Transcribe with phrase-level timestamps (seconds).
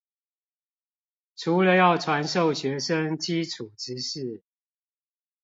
[1.35, 4.41] 除了要傳授學生基礎知識